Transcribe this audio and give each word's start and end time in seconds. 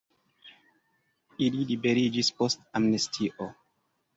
Ili 1.47 1.67
liberiĝis 1.73 2.33
post 2.41 2.67
amnestio. 2.81 3.53